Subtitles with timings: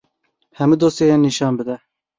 [0.57, 1.75] Hemû dosyeyan nîşan bide.